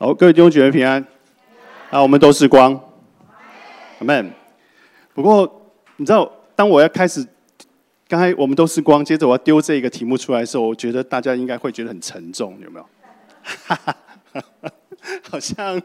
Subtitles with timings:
[0.00, 1.04] 好，各位弟兄姐妹平安。
[1.90, 2.72] 啊，我们都是光，
[3.98, 4.30] 阿门。
[5.12, 7.26] 不过你知道，当我要开始，
[8.06, 12.86] 刚才我们都是光，接着我要丢这个题目出来的时候，我觉得大家应该会觉得很沉重，有没有？
[13.42, 13.96] 哈哈
[14.34, 14.70] 哈
[15.28, 15.82] 好像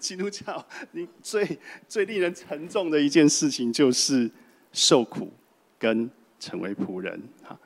[0.00, 4.28] 基督教你最最令人沉重的一件事情就是
[4.72, 5.32] 受苦
[5.78, 6.10] 跟
[6.40, 7.56] 成为仆人哈。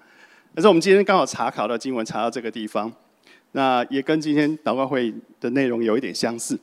[0.55, 2.93] 但是我们今天刚好查考到经文，查到这个地方，
[3.53, 6.59] 那也跟今天祷告会的内容有一点相似。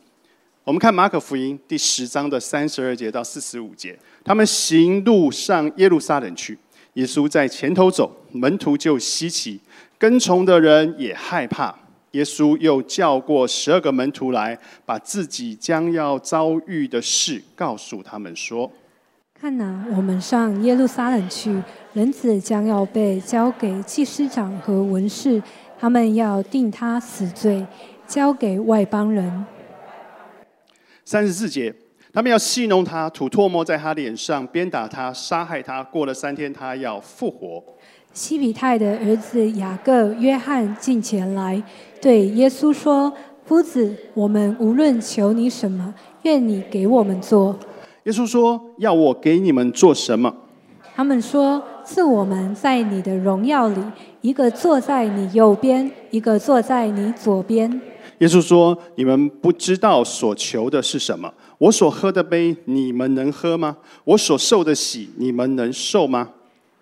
[0.64, 6.58] 我们看马可福音第十章的三十二节到四十五节，他们行路上耶路撒冷去，
[6.94, 9.60] 耶稣在前头走，门徒就稀奇，
[9.98, 11.74] 跟从的人也害怕。
[12.12, 18.72] 耶稣又叫过十二个门徒来，把自己将要遭遇的事告诉他们说
[19.40, 21.62] ：“看哪，我们上耶路撒冷去，
[21.94, 25.42] 人子将要被交给祭司长和文士，
[25.80, 27.66] 他们要定他死罪，
[28.06, 29.46] 交给外邦人。”
[31.06, 31.74] 三十四节，
[32.14, 35.84] 他们要戏弄他，吐唾沫在他脸上，鞭打他，杀害他。
[35.84, 37.64] 过了三天，他要复活。
[38.12, 41.62] 西比泰的儿子雅各、约翰进前来，
[42.02, 43.14] 对耶稣说
[43.46, 47.58] ：“夫子，我们无论求你什么，愿你给我们做。”
[48.06, 50.36] 耶稣说：“要我给你们做什么？”
[50.96, 53.82] 他们说：“赐我们在你的荣耀里，
[54.22, 57.82] 一个坐在你右边，一个坐在你左边。”
[58.20, 61.34] 耶稣说：“你们不知道所求的是什么。
[61.58, 63.78] 我所喝的杯，你们能喝吗？
[64.04, 66.30] 我所受的喜，你们能受吗？”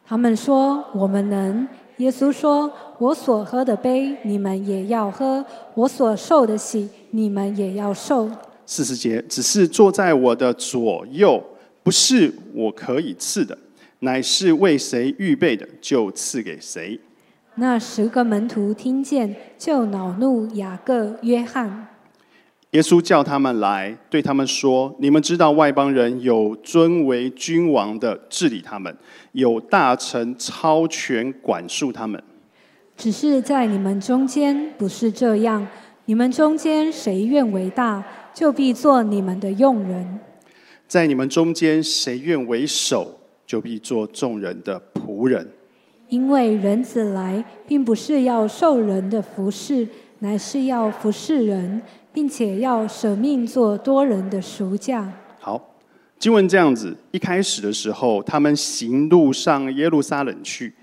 [0.08, 5.44] 他们说：“我们能。”耶稣说：“我所喝的杯，你们也要喝；
[5.76, 8.30] 我所受的喜，你们也要受。”
[8.66, 11.44] 四十节，只是坐在我的左右，
[11.84, 13.58] 不是我可以赐的，
[14.00, 17.00] 乃是为谁预备的，就赐给谁。
[17.60, 21.88] 那十个门徒听见，就恼怒雅各、约翰。
[22.72, 28.96] 耶稣叫他们来，对他们说：“你们知道外邦人有尊为君王的治理他们，
[29.32, 32.22] 有大臣超权管束他们。
[32.96, 35.66] 只是在你们中间不是这样。
[36.06, 38.04] 你们中间谁愿为大，
[38.36, 40.06] 就必做你们的用人；
[40.88, 45.50] 在你们中间谁愿为首，就必做众人的仆人。”
[46.10, 49.88] 因为人子来，并不是要受人的服侍，
[50.20, 51.82] 乃是要服侍人，
[52.14, 55.12] 并且要舍命做多人的赎价。
[55.40, 55.76] 好，
[56.18, 60.74] 经文这样子，一开始的时候，他们行路上耶路撒冷去，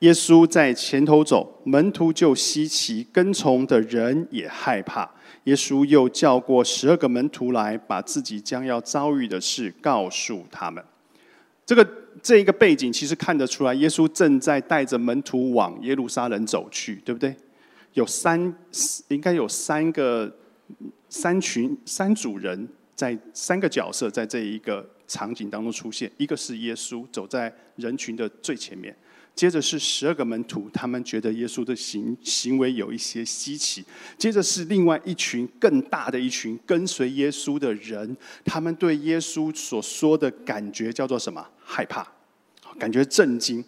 [0.00, 5.08] 耶稣在前头走，门徒就稀奇，跟从的人也害怕。
[5.44, 10.82] 耶稣又叫过十二个门徒来，把自己将要遭遇的事告诉他们。
[11.66, 11.86] 这个
[12.22, 17.34] 这一个背景其实看得出来，耶稣正在带着门徒往耶路撒冷走去，对不对？
[17.94, 18.54] 有三，
[19.08, 20.32] 应该有三个
[21.08, 28.94] 三群三组人在三个角色在这一个场景当中出现，一个是耶稣走在人群的最前面。
[29.36, 33.84] 接着是十二个门徒，他们觉得耶稣的行行为有一些稀奇。
[34.16, 38.16] 接着是另外一群更大的一群跟随耶稣的人，
[38.46, 41.46] 他们对耶稣所说的感觉叫做什么？
[41.62, 42.06] 害怕，
[42.78, 43.62] 感觉震惊，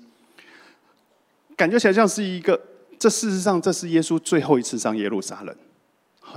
[1.55, 2.59] 感觉起来像是一个。
[2.99, 5.55] 这事实上，这是耶稣最后一次上耶路撒冷。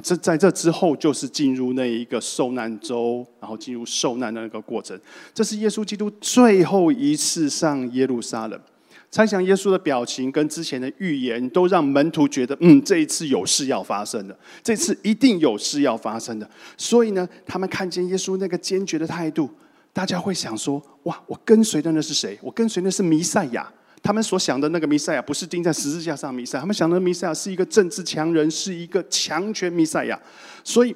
[0.04, 5.00] 这在这之后，就是进入那一个受难周，然后进入受难的那个过程。
[5.34, 8.62] 这是耶稣基督最后一次上耶路撒冷。
[9.12, 16.50] 猜想耶稣的表情跟之前的预言，都让门徒觉得，嗯，这一次有事要发生的，这次一定有事要发生的。
[16.78, 19.50] 所以呢，他们看见耶稣那个坚决的态度，
[19.92, 22.40] 大家会想说：哇，我跟随的那是谁？
[22.42, 23.70] 我跟随的是弥赛亚。
[24.02, 30.18] 他们所想的那个弥赛亚，不是钉在十字架上弥赛，他们想的弥赛亚是一个政治强人，是一个强权弥赛亚。
[30.64, 30.96] 所以，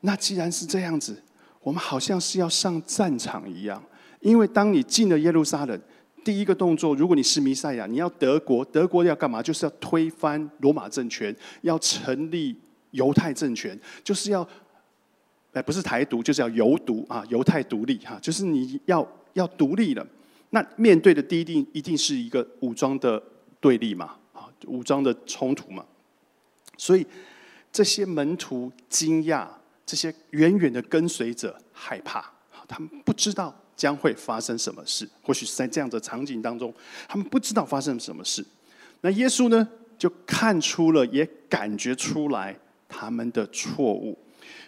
[0.00, 1.14] 那既然是这样子，
[1.60, 3.80] 我们好像是要上战场一样，
[4.20, 5.78] 因为当你进了耶路撒冷。
[6.24, 9.42] 第一个动作，如果你是弥赛亚，你要德国，德国要干嘛？
[9.42, 12.56] 就是要推翻罗马政权，要成立
[12.92, 14.46] 犹太政权，就是要，
[15.52, 20.06] 哎，不是台独，就是要犹独啊，犹太独立哈，就是你要要独立了。
[20.50, 23.22] 那面对的第一定一定是一个武装的
[23.60, 25.84] 对立嘛，啊，武装的冲突嘛。
[26.76, 27.06] 所以
[27.72, 29.48] 这些门徒惊讶，
[29.86, 32.24] 这些远远的跟随者害怕，
[32.68, 33.54] 他们不知道。
[33.82, 35.08] 将会发生什么事？
[35.24, 36.72] 或许是在这样的场景当中，
[37.08, 38.46] 他们不知道发生什么事。
[39.00, 39.68] 那耶稣呢，
[39.98, 42.56] 就看出了，也感觉出来
[42.88, 44.16] 他们的错误。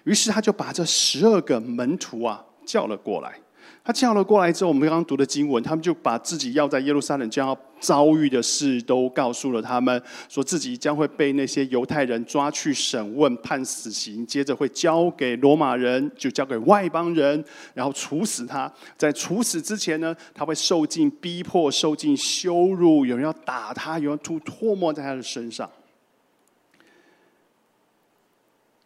[0.03, 3.39] 于是他就把这十二个门徒啊叫了过来，
[3.87, 17.45] 他叫了过来之后，我们刚刚读的经文，他们就把自己要在耶路撒冷将要遭遇的事都告诉了他们，说自己将会被那些犹太人抓去审问、判死刑，接着会交给罗马人，就交给外邦人，
[17.75, 18.73] 然后处死他。
[18.97, 25.71] 在处死之前呢，他会受尽逼迫、受尽羞辱，有人要打他，有人吐唾沫在他的身上。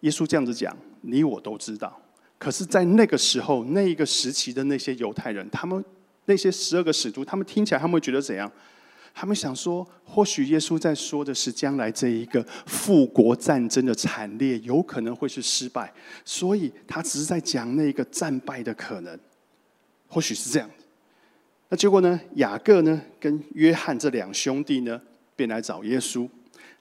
[0.00, 2.00] 耶稣这样子讲，你我都知道。
[2.38, 5.84] 可是，在那个时候，那一个时期的那些犹太人，他们
[6.26, 8.50] 那些十二个使徒，他们听起来，他们会觉得怎样？
[9.12, 15.92] 他们想说，或许耶稣在说的是将来这一个复国战争的惨烈，有可能会是失败，
[16.24, 19.18] 所以他只是在讲那个战败的可能，
[20.06, 20.70] 或许是这样。
[21.70, 22.20] 那结果呢？
[22.36, 25.00] 雅各呢，跟约翰这两兄弟呢，
[25.34, 26.28] 便来找耶稣。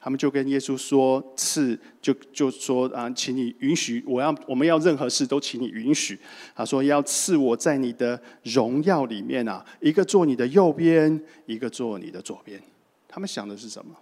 [0.07, 6.17] 他们就跟耶稣说：“赐就就说啊，请你允许我要我们要任何事都请你允许。”
[6.55, 12.57] 他说：“要赐我在你的荣耀里面啊，一个坐你的右边，一个坐你的左边。”
[13.05, 13.93] 他们想的是什么？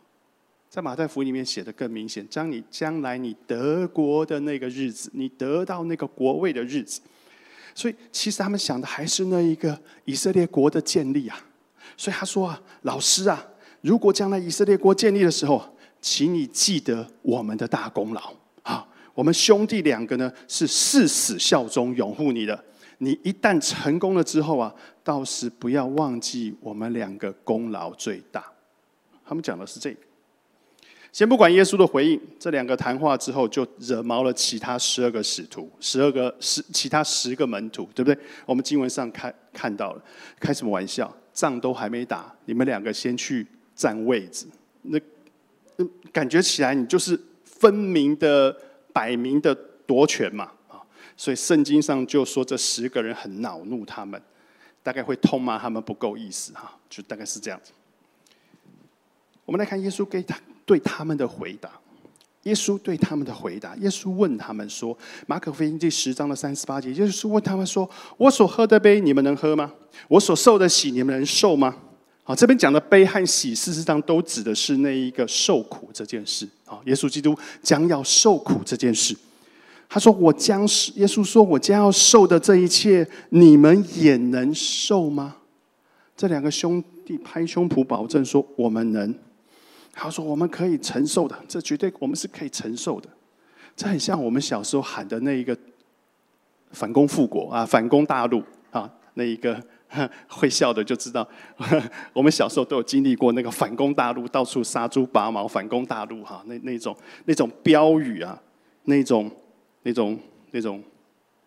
[0.70, 7.02] 在马太福音里面写的更明显：将你将来你德国的那个日子，你得到那个国位的日子。
[7.74, 11.36] 所以，其实他们想的还是那一个以色列国的建立啊。
[11.98, 13.44] 所以他说啊：“老师啊，
[13.82, 15.68] 如果将来以色列国建立的时候。”
[16.06, 18.32] 请你记得我们的大功劳
[18.62, 18.88] 啊！
[19.16, 22.64] 我们兄弟两个呢是誓死效忠、拥护你的。
[23.00, 24.72] 你一旦成功了之后啊，
[25.04, 28.46] 倒是不要忘记我们两个功劳最大。
[29.26, 30.00] 他们讲的是这个。
[31.12, 38.24] 先不管耶稣的回应，这两个谈话之后就惹毛了其他十二个使徒、十二个十其他十个门徒，对不对？
[38.46, 40.02] 我们经文上看看到了，
[40.40, 41.12] 开什么玩笑？
[41.34, 44.46] 仗都还没打，你们两个先去占位置，
[44.84, 45.00] 那。
[46.12, 48.56] 感觉起来，你就是分明的、
[48.94, 49.54] 摆明的
[49.86, 50.82] 夺权嘛，啊！
[51.18, 54.22] 所以圣经上就说这十个人很恼怒他们，
[54.82, 57.72] 大概会痛骂他们不够意思，哈，就大概是这样子。
[59.46, 61.70] 我们来看耶稣给他对他们的回答。
[62.44, 64.96] 耶稣对他们的回答，耶稣问他们说
[65.26, 69.74] ：“马可福音第十章的三十八节，耶稣问他们说：‘我所喝的杯，你们能喝吗？
[70.08, 71.76] 我所受的喜，你们能受吗？’”
[72.28, 76.50] 好，这边讲的悲和喜，事实上都指的是那一个受苦这件事。
[76.66, 79.16] 啊，耶稣基督将要受苦这件事。
[79.88, 85.36] 他说：“我将是耶稣说，我将要受的这一切，你们也能受吗？”
[86.18, 89.14] 这两个兄弟拍胸脯保证说：“我们能。”
[89.94, 93.08] 他说：“我们可以承受的，这绝对我们是可以承受的。”
[93.78, 95.56] 这很像我们小时候喊的那一个
[96.72, 99.64] 反攻复国啊，反攻大陆啊，那一个。
[100.28, 101.28] 会笑的就知道，
[102.14, 106.96] 我们小时候都有经历过那个反攻大陆，到处杀猪拔毛，反攻大陆哈，那那种
[107.26, 108.42] 那种标语啊，
[108.84, 109.32] 那种
[109.84, 110.20] 那种
[110.52, 110.84] 那种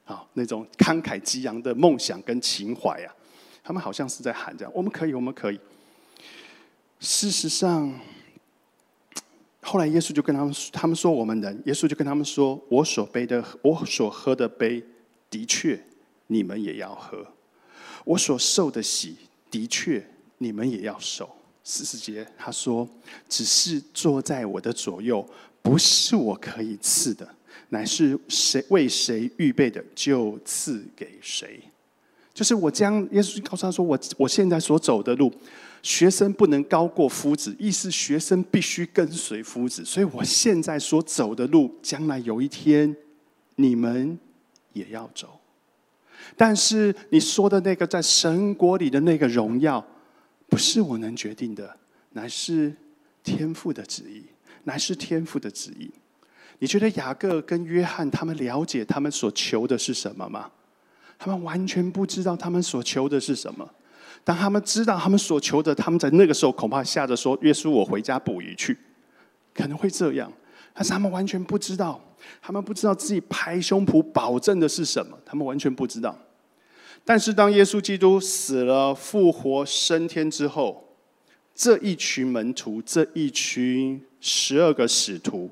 [0.04, 3.14] 啊，那种慷慨激昂的梦想跟情怀啊，
[3.62, 5.60] 他们好像是在喊这样，我们可以，我们可以。
[7.00, 7.92] 事实上，
[9.62, 14.82] 后来耶稣就跟他们，他们说我们能，耶稣就跟他们说，我所背的，我所喝的杯，
[15.28, 15.78] 的确
[16.28, 17.26] 你们也要喝。
[18.08, 19.14] 我所受的喜，
[19.50, 20.02] 的确
[20.38, 21.28] 你们也要受。
[21.62, 22.88] 四十节他说
[23.28, 25.22] ：“只是坐在我的左右，
[25.60, 27.28] 不是我可以赐的，
[27.68, 31.60] 乃是谁为谁预备的，就赐给谁。”
[32.32, 35.30] 就是我将耶稣告诉他说：“我我现在所走的路，
[35.82, 39.84] 学生不能高过夫子，意思学生必须跟随夫子。
[39.84, 42.96] 所以我现在所走的路，将来有一天
[43.56, 44.18] 你们
[44.72, 45.37] 也要走。”
[46.36, 49.84] 但是你说的那个在神国里的那个荣耀，
[50.48, 51.76] 不是我能决定的，
[52.10, 52.74] 乃是
[53.22, 54.24] 天父的旨意，
[54.64, 55.90] 乃是天父的旨意。
[56.58, 60.50] 你觉得雅各跟约翰他们了解他们所求的是什么吗？
[61.18, 63.68] 他们完全不知道他们所求的是什么。
[64.24, 68.76] 当他们知道他们所求的，他们在那个时候恐怕吓着说：“约书，我回家捕鱼去。”
[69.54, 70.30] 可能会这样。
[70.74, 72.00] 但是他们完全不知道，
[72.40, 76.16] 他们不知道自己拍胸脯保证的是什么，他们完全不知道。
[77.04, 80.94] 但是当耶稣基督死了、复活、升天之后，
[81.54, 85.50] 这一群门徒、这一群十二个使徒，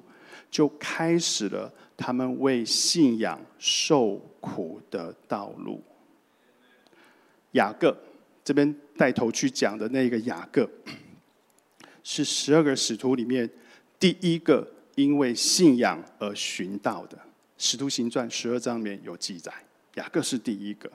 [0.51, 5.83] 就开始了他们为信仰受苦的道路。
[7.53, 7.97] 雅各
[8.45, 10.69] 这边带头去讲的那个雅各，
[12.03, 13.49] 是十二个使徒里面
[13.99, 14.73] 第一个。
[14.97, 17.17] 因为信仰而寻到的，
[17.57, 19.53] 《使徒行传》十二章里面有记载，
[19.95, 20.91] 雅各是第一个。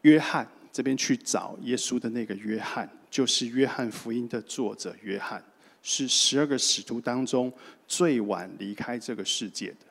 [0.00, 5.44] 约翰这边去找耶稣的那个约翰，就是约翰福音的作者约翰，
[5.82, 7.52] 是十二个使徒当中
[7.86, 9.86] 最晚离开这个世界的，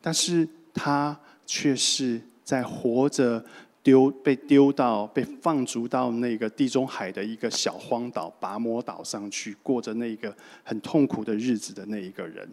[0.00, 3.44] 但是他却是在活着
[3.84, 12.48] 丢被丢到被放逐到那个地中海的一个小荒岛拔摩岛上去，过着那个很痛苦的日子的那一个人。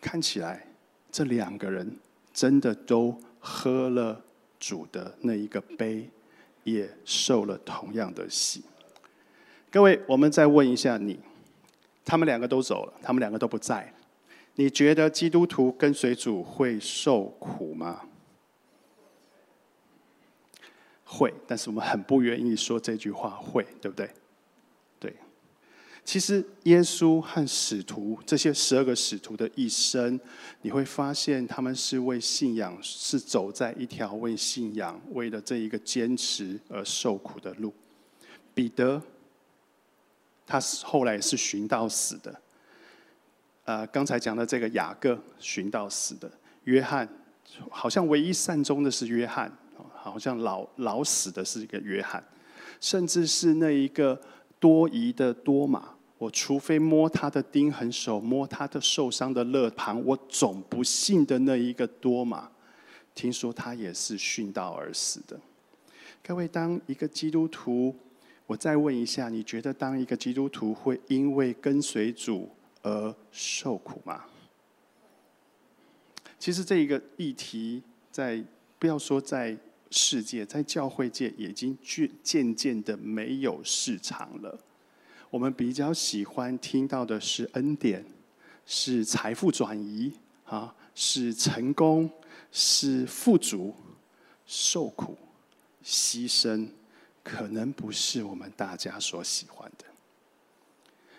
[0.00, 0.66] 看起来，
[1.12, 1.96] 这两个人
[2.34, 4.20] 真的都喝了
[4.58, 6.10] 主的那一个杯，
[6.64, 8.64] 也受了同样的洗。
[9.70, 11.16] 各位，我们再问一下你：
[12.04, 13.92] 他们两个都走了，他们两个都不在，
[14.56, 18.07] 你觉得基督徒跟随主会受苦吗？
[21.10, 24.10] 会，但是我们很不愿意说这句话，会对不对？
[25.00, 25.16] 对。
[26.04, 30.20] 其实耶稣和使徒这些十二个使徒的一生，
[30.60, 37.72] 你会发现他们是为信仰，是走在一条为信仰、为了这一个坚持而受苦的路。
[38.54, 39.00] 彼得，
[40.46, 42.40] 他是后来是寻到死的。
[43.64, 46.30] 呃，刚才讲的这个雅各寻到死的，
[46.64, 47.08] 约翰
[47.70, 49.50] 好像唯一善终的是约翰。
[50.10, 52.22] 好像老老死的是一个约翰，
[52.80, 54.20] 甚至是那一个
[54.58, 55.94] 多疑的多马。
[56.18, 62.50] 我除非摸他的钉痕手，摸他的受伤的肋旁，我总不信的那一个多马。
[63.14, 65.38] 听说他也是殉道而死的。
[66.24, 67.94] 各位，当一个基督徒，
[68.46, 72.50] 我再问一下，你觉得当一个基督徒会因为跟随主
[72.82, 74.24] 而受苦吗？
[76.36, 78.42] 其实这一个议题，在
[78.80, 79.56] 不要说在。
[79.90, 84.58] 世界在教会界已经渐渐渐的没有市场了。
[85.30, 88.04] 我们比较喜欢听到的是恩典，
[88.66, 90.12] 是财富转移
[90.44, 92.10] 啊，是成功，
[92.50, 93.74] 是富足，
[94.46, 95.16] 受苦、
[95.84, 96.68] 牺牲，
[97.22, 99.84] 可能不是我们大家所喜欢的。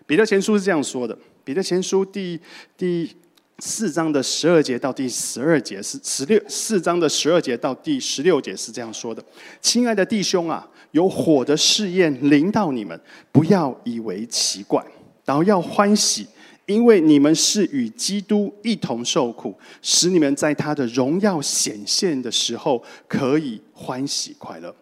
[0.06, 2.40] 彼得前书是这样说的：彼得前书第
[2.78, 3.16] 第。
[3.60, 9.24] 四章的十二节到第十二节是十六，四章的十二节到第十六节是这样说的
[9.62, 13.00] ：“亲爱的弟兄啊，有火的试验临到你们，
[13.32, 14.84] 不要以为奇怪，
[15.26, 16.26] 然后要欢喜，
[16.66, 24.74] 因为你们是与基督一同受苦，使你们在他的荣耀显现的时候可以欢喜快乐。”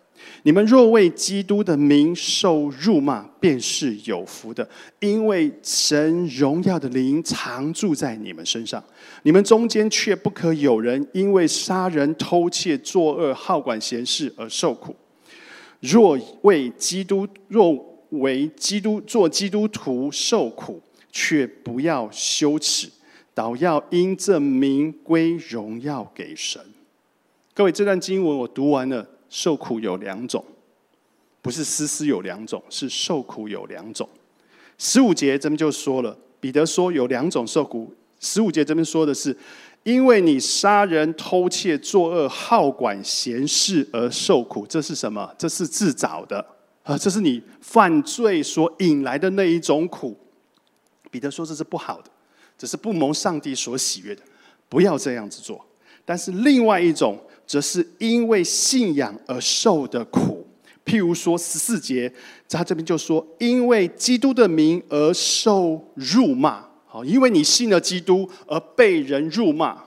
[0.43, 4.67] 你们若为基督的名受辱骂，便是有福的，
[4.99, 8.81] 因为神荣耀的灵常住在你们身上。
[9.23, 14.95] 你们中间却不可有人因为杀人、偷窃、作恶、好管闲事而受苦。
[15.81, 20.81] 若为基督，若为基督做基督徒受苦，
[21.11, 22.89] 却不要羞耻，
[23.33, 26.61] 倒要因这名归荣耀给神。
[27.53, 29.05] 各位，这段经文我读完了。
[29.29, 30.43] 受苦有两种，
[31.41, 34.07] 不是丝丝有两种，是受苦有两种。
[34.77, 37.93] 十五节这边就说了，彼得说有两种受苦。
[38.19, 39.35] 十五节这边说的是，
[39.83, 45.33] 因为你杀人、偷窃、作恶、好管闲事而受苦，这是什么？
[45.37, 46.45] 这是自找的
[46.83, 46.97] 啊！
[46.97, 50.17] 这是你犯罪所引来的那一种苦。
[51.11, 52.09] 彼得说这是不好的，
[52.57, 54.21] 这是不蒙上帝所喜悦的，
[54.69, 55.65] 不要这样子做。
[56.05, 57.19] 但是另外一种。
[57.47, 60.45] 则是因为信仰而受的苦，
[60.85, 62.13] 譬如说十四节，
[62.45, 66.67] 在他这边就说，因为基督的名而受辱骂。
[66.85, 69.81] 好，因为你信了基督而被人辱骂，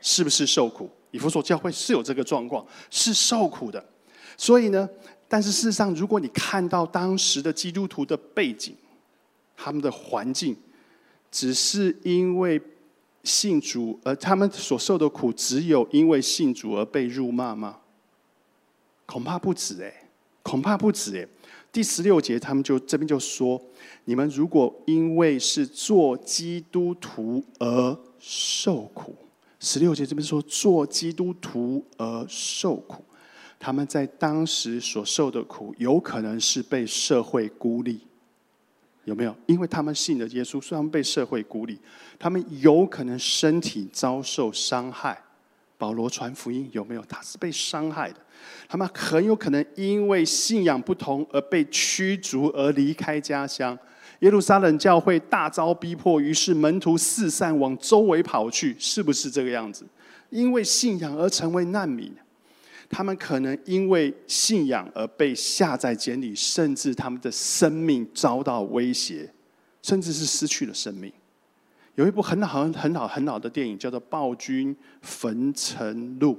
[0.00, 0.90] 是不是受苦？
[1.12, 3.82] 以弗所教会是有这个状况，是受苦的。
[4.36, 4.88] 所以呢，
[5.28, 8.74] 但是事实上，如果你看到当时的基督徒的背景，
[9.56, 10.56] 他们的环境，
[11.30, 12.60] 只是因为。
[13.24, 17.78] 信主，而他们所受的苦，只有因为信主而被辱骂吗？
[19.06, 20.08] 恐怕不止哎，
[20.42, 21.26] 恐怕不止哎。
[21.72, 23.60] 第十六节，他们就这边就说：
[24.04, 29.16] 你们如果因为是做基督徒而受苦，
[29.58, 33.02] 十六节这边说做基督徒而受苦，
[33.58, 38.00] 他们在当时所受的苦，有可能是被社会孤立。
[39.04, 39.36] 有没有？
[39.46, 41.78] 因为他们信的耶稣，虽然被社会孤立，
[42.18, 45.18] 他们有可能身体遭受伤害。
[45.76, 47.02] 保罗传福音有没有？
[47.08, 48.16] 他是被伤害的。
[48.68, 53.76] 他们很有可能因为信仰不同而被驱逐而离开家乡。
[54.20, 59.84] 耶路撒冷教会大遭逼迫，于是门徒四散往周围跑去，是不是这个样子？
[60.30, 62.10] 因为信仰而成为难民。
[62.90, 69.28] 他们可能因为信仰而被下在监里，甚至他们的生命遭到威胁，
[69.82, 71.12] 甚至是失去了生命。
[71.94, 76.38] 有一部很好、很好、很好的电影，叫做《暴君焚城录》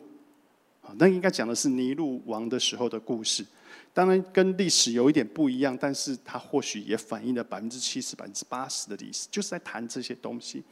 [0.87, 3.45] 啊，那应该讲的是尼禄王的时候的故事。
[3.93, 10.63] 当然跟历史有一点不一样，但是它或许也反映了百分之七十、百分之八十的历史，就是在谈这些东西。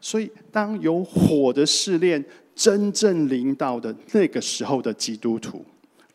[0.00, 2.24] 所以，当有火的试炼。
[2.58, 5.64] 真正临到的那个时候的基督徒。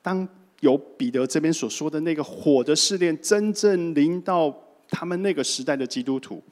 [0.02, 0.28] 当
[0.60, 4.54] 有彼得这边所说的那个火的试炼真正临到
[4.90, 6.44] 他们那个时代的基督徒，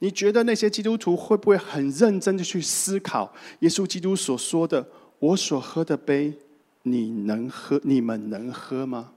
[0.00, 4.86] 你觉得那些基督徒会不会很认真的去思考耶稣基督所说的
[5.18, 6.34] “我所喝的杯，
[6.82, 7.80] 你能喝？
[7.84, 9.14] 你们能喝吗？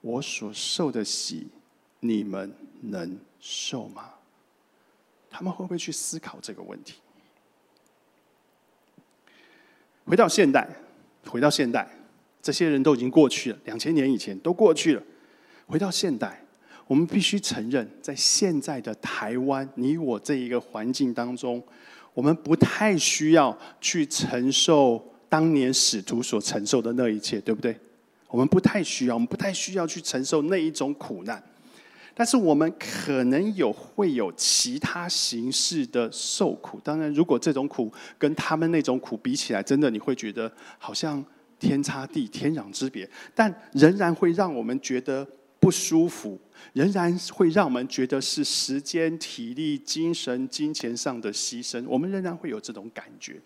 [0.00, 1.48] 我所受的喜，
[2.00, 4.08] 你们能受吗？”
[5.28, 6.94] 他们会不会去思考这个问题？
[10.04, 10.68] 回到现代，
[11.26, 11.88] 回到现代。
[12.42, 15.02] 这些人都已经过去了，两千年以前都过去了。
[15.66, 16.44] 回到现代，
[16.86, 21.62] 我们必须承认，在现在的台湾，你我这一个环境当中，
[22.12, 27.74] 我们不太需要去承受当年使徒所承受的那一切，对不对？
[28.28, 31.42] 我们不太需要，我们不太需要去承受那一种苦难。
[32.14, 36.80] 但是我们可能有会有其他形式的受苦。
[36.82, 41.24] 当然，如果这种苦跟他们那种苦比起来，真的你会觉得好像。
[41.56, 45.26] 天差地天壤之别，但仍然会让我们觉得
[45.58, 46.38] 不舒服，
[46.74, 51.82] 仍然会让我们觉得是时间、体力、精神、金钱上的牺牲。
[51.86, 53.40] 我们仍然会有这种感觉。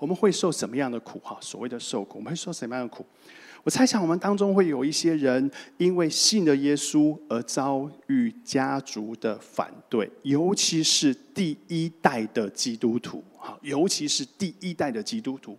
[0.00, 1.20] 我们会受什么样的苦？
[1.20, 3.06] 哈，所谓的受苦，我们会受什么样的苦？
[3.62, 13.22] 我猜想，我们当中会有一些人因为信了耶稣而遭遇家族的反对，尤其是第一代的基督徒。
[13.36, 15.58] 哈，尤其是第一代的基督徒。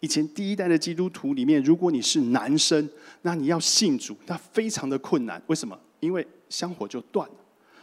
[0.00, 2.88] 以前第一代的基督徒里面，如果你是男生，
[3.22, 5.40] 那你要信主，那非常的困难。
[5.46, 5.76] 为什么？
[6.00, 7.34] 因为香火就断了。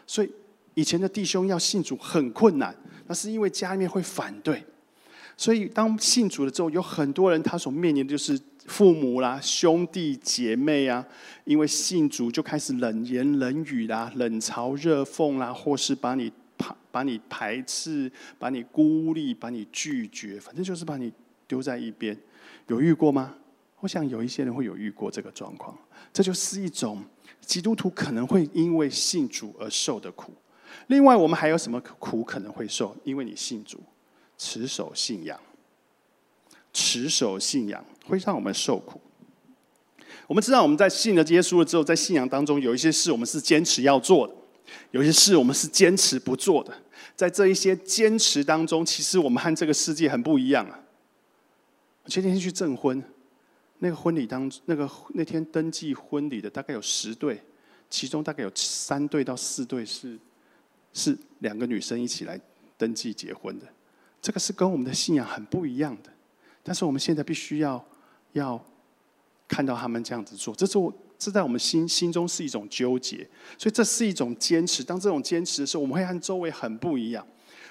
[0.06, 0.30] 所以
[0.76, 2.76] 以前的弟兄要信主很困难，
[3.08, 4.64] 那是因为家里面会反对。
[5.36, 11.06] 所以当信主了之后，有很多人他所面临的就是父母啦、兄弟姐妹啊，
[11.46, 21.12] 因为信主就开始冷言冷语啦、冷嘲热讽啦，或是把你排、把你排斥、把你孤立、把你拒绝，反正就是把你。
[21.46, 22.18] 丢在一边，
[22.68, 23.36] 有遇过吗？
[23.82, 25.78] 我想有一些人会有遇过这个状况。
[26.12, 27.04] 这就是一种
[27.42, 30.34] 基督徒可能会因为信主而受的苦。
[30.88, 32.96] 另外，我们还有什么苦可能会受？
[33.04, 33.84] 因为你信主，
[34.38, 35.40] 持守信仰，
[36.74, 39.00] 持守信仰会让我们受苦。
[40.28, 44.34] 我们知道，我们在信了耶稣了之后，在信仰当中有一些事我们是坚持要做的，
[44.92, 46.74] 有些事我们是坚持不做的。
[47.16, 50.80] 在这一些坚持当中，其实我们和这个世界很不一样啊。
[52.04, 53.04] 我前几天去证婚，
[53.80, 57.40] 那个婚礼当那个那天登记婚礼的大概有十对，
[57.90, 60.18] 其中大概有三对到四对是
[60.94, 62.40] 是两个女生一起来
[62.78, 63.66] 登记结婚的，
[64.22, 66.13] 这个是跟我们的信仰很不一样的。
[66.64, 67.86] 但是我们现在必须要
[68.32, 68.60] 要
[69.48, 73.18] 看到他们这样子做，这是我这在我们心心中是一种纠结，
[73.58, 74.84] 所以这是一种坚持。
[74.84, 77.26] 当这种坚持的时候，我们会和周围很不一样，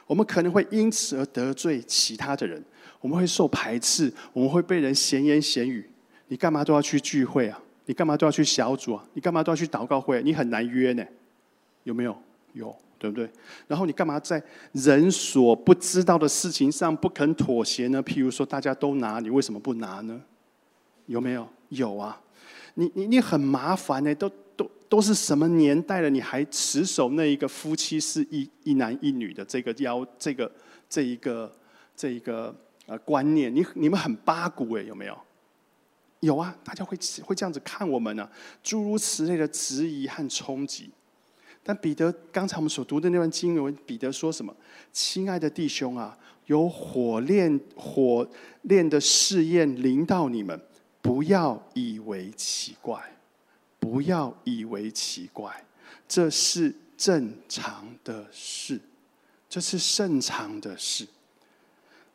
[0.07, 2.63] 我们可能会因此而得罪其他的人。
[3.01, 5.91] 我们会受排斥，我们会被人闲言闲语。
[6.29, 7.61] 你干嘛都要去聚会啊？
[7.87, 9.05] 你干嘛都要去小组啊？
[9.15, 10.23] 你干嘛都要去祷告会？
[10.23, 11.05] 你很难约呢，
[11.83, 12.17] 有没有？
[12.53, 13.29] 有，对不对？
[13.67, 18.01] 然后你干嘛在人所不知道的事情上不肯妥协呢？
[18.01, 20.21] 譬如说，大家都拿，你为什么不拿呢？
[21.07, 21.49] 有没有？
[21.71, 22.21] 有啊！
[22.75, 30.49] 你你你很麻烦呢，都都都是什么年代了，你还持守那一个夫妻是一一男一女的这个要这个
[30.89, 31.53] 这一个
[31.97, 32.55] 这一个。
[32.85, 35.17] 呃，观念，你你们很八股哎，有没有？
[36.19, 38.29] 有啊，大家会会这样子看我们呢，
[38.61, 40.91] 诸如此类的质疑和冲击。
[41.65, 44.55] 但彼得刚才我们所读的那段经文，彼得说什么？
[44.93, 48.29] 亲爱的弟兄啊，有火炼火
[48.63, 50.61] 炼的试验临到你们，
[51.01, 53.01] 不要以为奇怪，
[53.79, 55.65] 不要以为奇怪，
[56.09, 58.81] 这是正常的事，
[59.49, 61.07] 这是正常的事。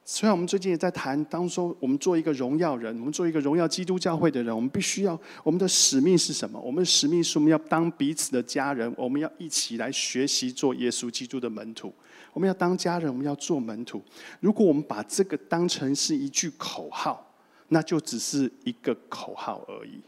[0.10, 6.58] 虽然我们最近也在谈，当说我们做一个荣耀人，我们做一个荣耀基督教会的人，我们必须要我们的使命是什么？
[6.62, 11.94] 我们的使命是我们要当彼此的家人，我们要一起来学习做耶稣基督的门徒。
[12.32, 14.02] 我们要当家人，我们要做门徒。
[14.40, 17.30] 如果我们把这个当成是一句口号，
[17.68, 20.00] 那就只是一个口号而已。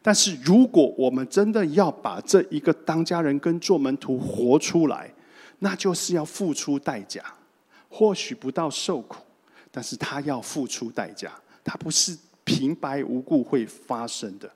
[0.00, 5.12] 但是如果我们真的要把这一个当家人跟做门徒活出来，
[5.58, 7.22] 那就是要付出代价，
[7.90, 9.25] 或许不到受苦。
[9.76, 11.30] 但是他要付出代价，
[11.62, 14.50] 他不是平白无故会发生的。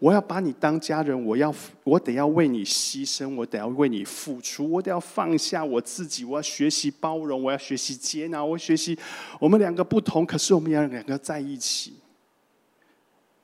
[0.00, 8.98] 我要把你当家人，我要我得要为你牺牲，我得要为你付出，我得要放下我自己，我要学习包容，我要学习接纳，我学习
[9.38, 11.94] 我们两个不同，可是我们要两个在一起。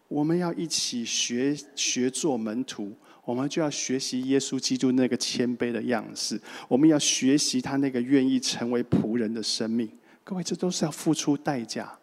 [0.09, 2.93] 我们要一起学学做门徒，
[3.25, 9.89] 我们就要学习耶稣基督那个谦卑的样式，我们要学习他那个愿意成为仆人的生命。
[10.25, 11.99] 各位，这都是要付出代价，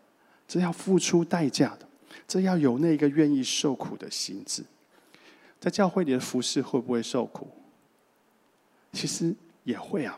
[0.47, 1.87] 这要付出代价的，
[2.27, 4.63] 这要有那个愿意受苦的心智。
[5.59, 7.47] 在教会里的服侍会不会受苦？
[8.93, 10.17] 其实也会啊。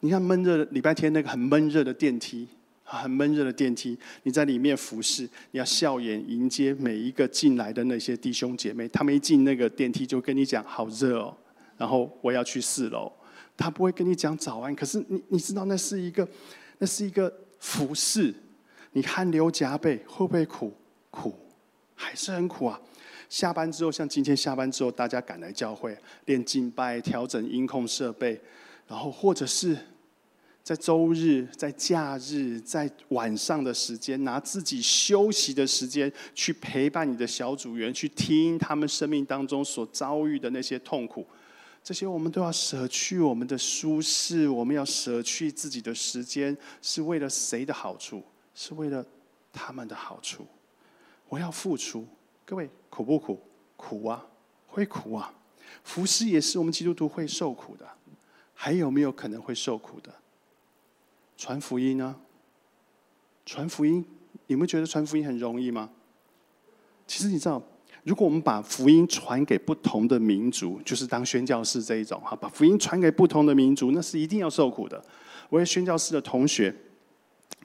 [0.00, 2.48] 你看闷热礼拜天那个很闷热的电梯。
[2.90, 8.88] 很闷热的电梯，你在里面服侍，你要笑颜迎接每一个进来的那些弟兄姐妹。
[8.88, 11.36] 他们一进那个电梯就跟你讲好热哦，
[11.76, 13.12] 然后我要去四楼。
[13.58, 16.26] 他不会跟你讲早安，可是你你知道那是一个
[16.78, 18.34] 那是一个服侍，
[18.92, 20.72] 你汗流浃背会不会苦？
[21.10, 21.34] 苦
[21.94, 22.80] 还是很苦啊。
[23.28, 25.94] 下班之后，像今天下班之后，大家赶来教会
[26.24, 28.40] 练敬拜、调整音控设备，
[28.86, 29.76] 然后或者是。
[30.64, 41.26] 在周日、在假日、在晚上的时间，拿自己休息的时间去陪伴你的小组员，去听他们生命当中所遭遇的那些痛苦，
[41.88, 48.22] 这些我们都要舍去我们的舒适，我们要舍去自己的时间，是为了谁的好处？
[48.54, 49.02] 是为了
[49.54, 50.46] 他们的好处。
[51.30, 52.06] 我要付出，
[52.44, 53.40] 各位苦不苦？
[53.78, 54.22] 苦啊，
[54.66, 55.32] 会苦啊。
[55.82, 57.88] 服侍也是我们基督徒会受苦的，
[58.52, 60.14] 还有没有可能会受苦的？
[61.38, 62.14] 传福音呢？
[63.46, 64.04] 传福音，
[64.46, 65.88] 你们觉得传福音很容易吗？
[67.06, 67.62] 其实你知道，
[68.08, 75.04] 如果我们把福音传给不同的民族，就是当宣教士这一种哈，把福音传给不同的民族，那是一定要受苦的。
[75.50, 76.74] 我有宣教士的同学，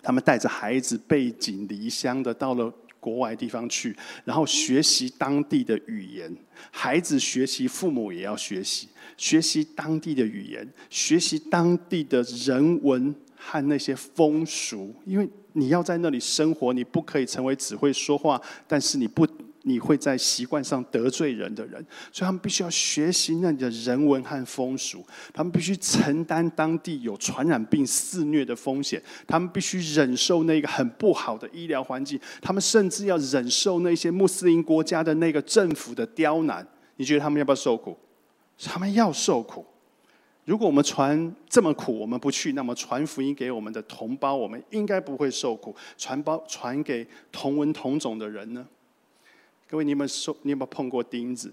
[0.01, 6.35] 他们带着孩子背井离乡的到了国外地方去，然后学习当地的语言。
[6.69, 13.15] 孩子学习，父母也要学习，学习当地的语言，学习当地的人文。
[13.45, 19.27] 和那些风俗，因为你要在那里生活，你不可以成为只会说话，但是你不，
[19.63, 36.67] 你会在习惯上得罪人的人，所以他们必须要学习那里的人文和风俗，他们必须承担当地有传染病肆虐的风险，他们必须忍受那个很不好的医疗环境，他们甚至要忍受那些穆斯林国家的那个政府的刁难。
[36.97, 37.97] 你觉得他们要不要受苦？
[38.59, 39.65] 他们要受苦。
[40.45, 45.73] 如果我们传这么苦，我们不去，那么传福音给我们的同胞，我们应该不会受苦。
[45.97, 48.67] 传包传给同文同种的人呢？
[49.73, 51.51] 各位，你们说你有没有碰过钉子？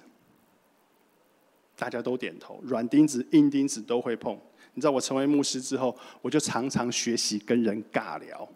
[1.74, 4.38] 大家都点头，软钉子、硬钉子都会碰。
[4.74, 8.46] 你知道，我成为牧师之后，我就常常学习跟人尬聊。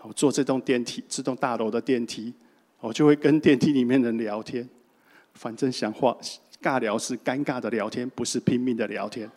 [0.00, 2.32] 我坐这栋电梯、这栋大楼的电梯，
[2.80, 4.66] 我就会跟电梯里面人聊天。
[5.34, 6.16] 反正想话
[6.62, 9.30] 尬聊是尴尬的聊天，不是拼命的聊天。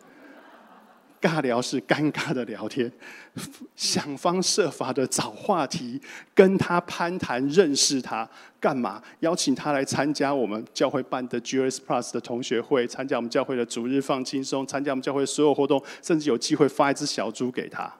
[1.26, 2.90] 尬聊是尴尬的聊天，
[3.74, 6.00] 想方设法的找话题
[6.34, 8.28] 跟他攀谈，认识他
[8.60, 9.02] 干嘛？
[9.20, 17.92] 邀请他来参加我们教会办的 GS Plus 的同学会，参加我们教会的主日放轻松，参加我们教会所有活动，甚至有机会发一只小猪给他。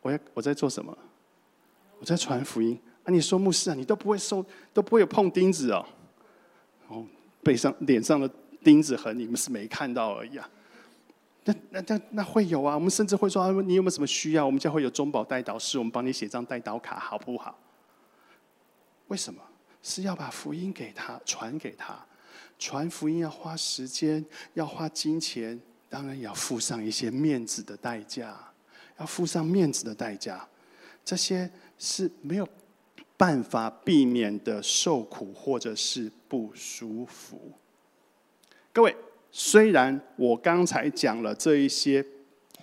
[0.00, 0.96] 我要我在做什么？
[2.00, 3.06] 我在传福音啊！
[3.12, 5.86] 你说牧师啊，你都不会收，都不会有碰钉子哦。
[6.88, 7.06] 哦，
[7.44, 8.28] 背上脸上的
[8.64, 10.50] 钉子痕，你们是没看到而已啊。
[11.44, 12.74] 那那那那会有啊！
[12.74, 14.46] 我们甚至会说，啊你有没有什么需要？
[14.46, 17.58] 我们家会有中保代祷师，我们帮你写张代祷卡，好不好？
[19.08, 19.42] 为什么？
[19.82, 21.98] 是要把福音给他，传给他。
[22.58, 24.24] 传福音要花时间，
[24.54, 28.38] 要花金钱，当然也要付上一些面子的代价，
[29.00, 30.46] 要付上面子的代价。
[31.04, 32.48] 这些是没有
[33.16, 37.50] 办法避免的受苦，或者是不舒服。
[38.72, 38.94] 各位。
[39.32, 42.04] 虽然我刚才讲了这一些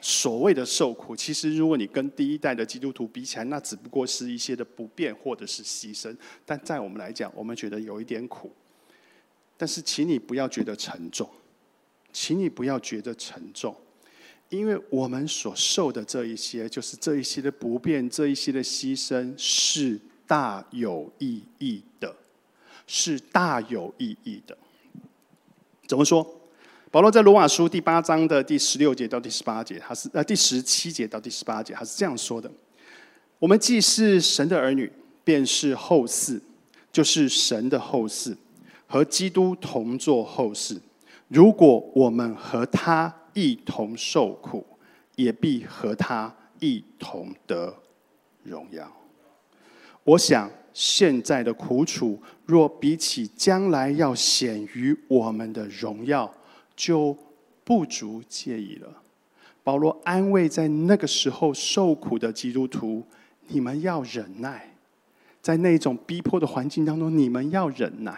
[0.01, 6.15] 所谓的受苦，其实如果你跟第一代的基督徒比起来，那只不过是一些的不便或者是牺牲。
[6.45, 8.51] 但在我们来讲，我们觉得有一点苦。
[9.57, 11.29] 但是，请你不要觉得沉重，
[12.13, 13.75] 请你不要觉得沉重，
[14.47, 22.15] 因为我们所受的这一些，就是这一些的不便，这一些的牺牲，是大有意义的，
[22.87, 24.57] 是大有意义的。
[25.85, 26.38] 怎么说？
[26.91, 32.49] 保罗在罗马书第八章的第十六节到第十八节，他是呃第十七节到第十八节，他是这样说的：
[33.37, 34.91] 我们既是神的儿女，
[35.23, 36.41] 便是后嗣，
[36.91, 38.35] 就是神的后嗣，
[38.87, 40.79] 和基督同作后嗣。
[41.27, 44.65] 如果我们和他一同受苦，
[45.15, 47.71] 也必和他一同得
[48.41, 48.91] 荣耀。
[50.03, 56.33] 我想现在的苦楚，若比起将来要显于我们的荣耀，
[56.79, 57.13] 就
[57.65, 58.87] 不足介意了。
[59.65, 63.03] 保罗安慰在那个时候受苦的基督徒：
[63.47, 64.73] 你们要忍耐，
[65.41, 68.13] 在那种逼迫的环境当中，你们要忍耐；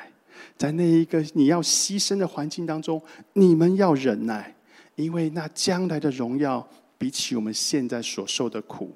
[0.55, 3.01] 在那一个你要牺牲的环境当中，
[3.33, 4.55] 你们要忍耐，
[4.95, 6.65] 因为那将来的荣耀
[6.99, 8.95] 比起我们现在所受的苦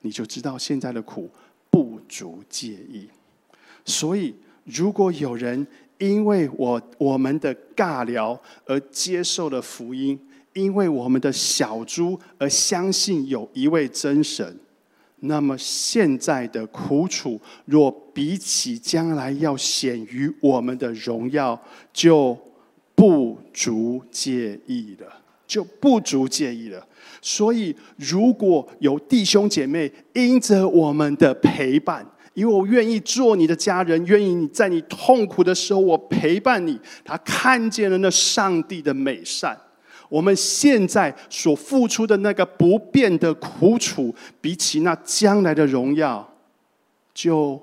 [0.00, 1.30] 你就知道现在的苦
[1.68, 3.10] 不足介意。
[3.84, 5.66] 所以，如果有人
[5.98, 10.18] 因为我我们的尬聊而接受了福音，
[10.52, 14.58] 因为我们的小猪而相信有一位真神，
[15.20, 21.58] 那么现在的苦楚，若比起将来要显于我们的荣耀，
[21.92, 22.36] 就
[22.94, 25.06] 不足介意了，
[25.46, 26.86] 就不足介意了。
[27.22, 36.78] 所以，如果有弟兄姐妹因着我们的陪伴，因为我愿意做你的家人，愿意你在你痛苦的时候，我陪伴你。
[37.02, 39.58] 他看见了那上帝的美善。
[40.10, 46.30] 我们现在所付出的那个不变的苦楚，比起那将来的荣耀，
[47.14, 47.58] 就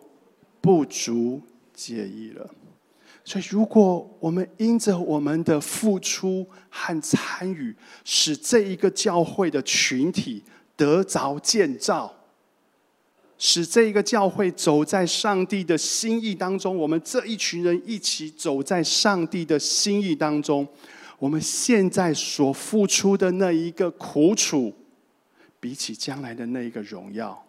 [0.60, 1.40] 不足
[1.72, 2.50] 介意了。
[3.24, 10.44] 所以，如果我们因着我们的付出和参与，使这一个教会的群体
[10.76, 12.12] 得着建造。
[13.46, 20.66] 使这一个教会走在上帝的心意当中，我们这一群人一起走在上帝的心意当中。
[21.20, 24.74] 我们现在所付出的那一个苦楚，
[25.60, 27.46] 比起将来的那一个荣耀，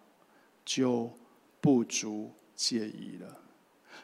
[0.64, 1.09] 就
[1.61, 3.38] 不足介意了。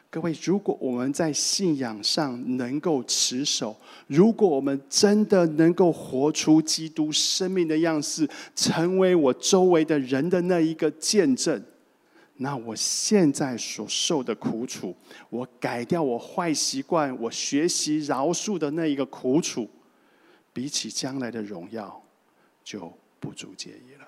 [0.09, 3.75] 各位，如果我们在信仰上能够持守，
[4.07, 8.25] 如果我们真的能够活出基督生命的样式，
[8.55, 11.61] 成为我周围的人的那一个见证。
[12.43, 14.95] 那我现在所受的苦楚，
[15.29, 19.69] 我改掉我坏习惯，我学习饶恕的那一个苦楚，
[20.51, 22.01] 比起将来的荣耀，
[22.63, 24.07] 就不足介意了。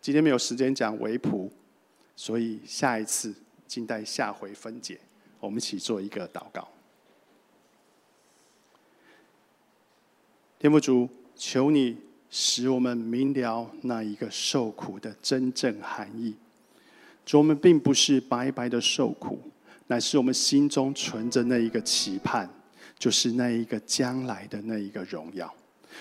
[0.00, 1.50] 今天没有时间讲维普，
[2.14, 3.34] 所以下一次
[3.66, 5.00] 静待下回分解。
[5.40, 6.68] 我们一起做一个祷告。
[10.60, 11.96] 天父主，求你
[12.30, 16.36] 使我们明了那一个受苦的真正含义。
[17.24, 19.38] 主，我们并不是白白的受苦，
[19.86, 22.48] 乃是我们心中存着那一个期盼，
[22.98, 25.52] 就是那一个将来的那一个荣耀。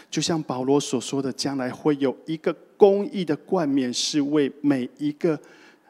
[0.09, 5.39] 就像保罗所说的，将来会有一个公义的冠冕，是为每一个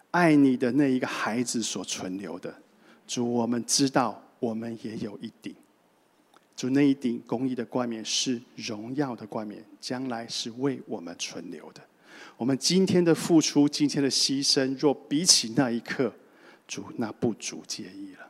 [0.10, 2.54] 爱你的那一个孩子所存留的。
[3.08, 5.54] 主，我们知道，我们也有一顶。
[6.56, 11.82] 主，那一顶公义的冠冕是荣耀的冠冕，将来是为我们存留的。
[12.38, 16.14] 我们今天的付出，今天的牺牲，若比起那一刻，
[16.68, 18.28] 主那不足介意了。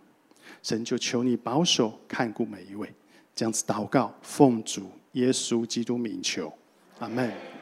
[0.61, 2.93] 神就求你保守看顾每一位，
[3.35, 6.53] 这样子祷告，奉主耶稣基督名求，
[6.99, 7.60] 阿门。